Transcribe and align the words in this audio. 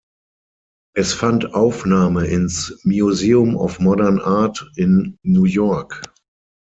Es 0.95 1.13
fand 1.13 1.53
Aufnahme 1.53 2.25
ins 2.25 2.79
Museum 2.83 3.55
of 3.55 3.79
Modern 3.79 4.19
Art 4.19 4.67
in 4.75 5.15
New 5.21 5.45
York. 5.45 6.01